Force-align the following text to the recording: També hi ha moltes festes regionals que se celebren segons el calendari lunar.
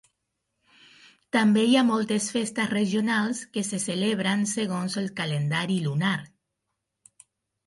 També 1.35 1.65
hi 1.71 1.75
ha 1.81 1.83
moltes 1.89 2.29
festes 2.35 2.71
regionals 2.71 3.43
que 3.59 3.65
se 3.69 3.81
celebren 3.85 4.43
segons 4.55 4.97
el 5.03 5.11
calendari 5.21 5.79
lunar. 5.87 6.17